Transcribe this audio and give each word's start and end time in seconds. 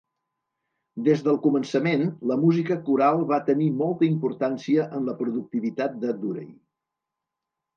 Des 1.07 1.19
del 1.27 1.35
començament 1.43 2.05
la 2.31 2.37
música 2.45 2.77
coral 2.87 3.21
va 3.33 3.39
tenir 3.51 3.67
molta 3.83 4.09
importància 4.09 4.87
en 5.01 5.07
la 5.11 5.17
productivitat 5.21 6.01
de 6.07 6.17
Durey. 6.25 6.49